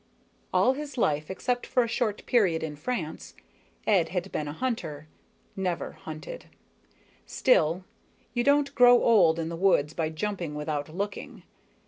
[0.51, 3.35] _All his life, except for a short period in France,
[3.85, 5.07] Ed had been a hunter,
[5.55, 6.47] never hunted.
[7.27, 7.85] Still,
[8.33, 11.43] you don't grow old in the woods by jumping without looking.